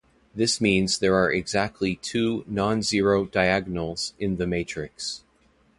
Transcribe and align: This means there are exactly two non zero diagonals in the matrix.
This 0.33 0.59
means 0.59 0.97
there 0.97 1.13
are 1.13 1.31
exactly 1.31 1.95
two 1.97 2.43
non 2.47 2.81
zero 2.81 3.25
diagonals 3.27 4.15
in 4.17 4.37
the 4.37 4.47
matrix. 4.47 5.23